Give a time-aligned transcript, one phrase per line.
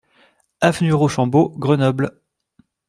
[0.61, 2.17] Avenue Rochambeau, Grenoble